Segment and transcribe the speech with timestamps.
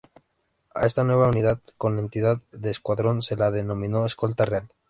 [0.73, 4.67] A esta nueva unidad, con entidad de Escuadrón, se la denominó Escolta Real.